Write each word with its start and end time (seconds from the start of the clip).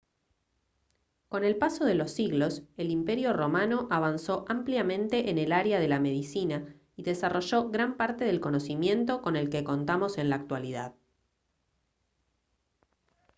con 1.29 1.43
el 1.43 1.57
paso 1.57 1.85
de 1.85 1.93
los 1.93 2.09
siglos 2.11 2.63
el 2.75 2.89
imperio 2.89 3.33
romano 3.33 3.87
avanzó 3.91 4.45
ampliamente 4.47 5.29
en 5.29 5.37
el 5.37 5.51
área 5.51 5.79
de 5.79 5.87
la 5.87 5.99
medicina 5.99 6.73
y 6.95 7.03
desarrolló 7.03 7.69
gran 7.69 7.97
parte 7.97 8.25
del 8.25 8.39
conocimiento 8.41 9.21
con 9.21 9.35
el 9.35 9.51
que 9.51 9.63
contamos 9.63 10.17
en 10.17 10.31
la 10.31 10.37
actualidad 10.37 10.95